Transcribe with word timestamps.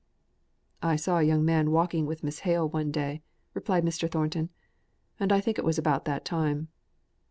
"I 0.81 0.95
saw 0.95 1.19
a 1.19 1.23
young 1.23 1.45
man 1.45 1.69
walking 1.69 2.07
with 2.07 2.23
Miss 2.23 2.39
Hale 2.39 2.67
one 2.67 2.89
day," 2.89 3.21
replied 3.53 3.85
Mr. 3.85 4.09
Thornton, 4.09 4.49
"and 5.19 5.31
I 5.31 5.39
think 5.41 5.59
it 5.59 5.63
was 5.63 5.77
about 5.77 6.05
that 6.05 6.25
time." 6.25 6.69